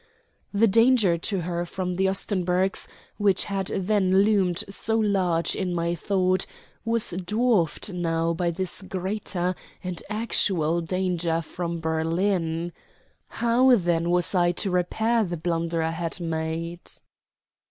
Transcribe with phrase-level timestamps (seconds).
[0.51, 5.93] The danger to her from the Ostenburgs, which had then loomed so large in my
[5.93, 6.47] thought,
[6.83, 9.53] was dwarfed now by this greater
[9.83, 12.73] and actual danger from Berlin.
[13.27, 16.81] How, then, was I to repair the blunder I had made?